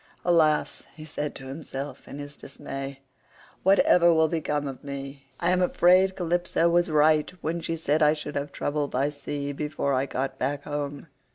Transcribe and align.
"Alas," 0.25 0.87
he 0.95 1.05
said 1.05 1.35
to 1.35 1.45
himself 1.45 2.07
in 2.07 2.17
his 2.17 2.35
dismay, 2.35 3.01
"what 3.61 3.77
ever 3.81 4.11
will 4.11 4.27
become 4.27 4.65
of 4.67 4.83
me? 4.83 5.27
I 5.39 5.51
am 5.51 5.61
afraid 5.61 6.15
Calypso 6.15 6.67
was 6.71 6.89
right 6.89 7.29
when 7.41 7.61
she 7.61 7.75
said 7.75 8.01
I 8.01 8.13
should 8.13 8.33
have 8.33 8.51
trouble 8.51 8.87
by 8.87 9.09
sea 9.11 9.51
before 9.53 9.93
I 9.93 10.07
got 10.07 10.39
back 10.39 10.63
home. 10.63 11.05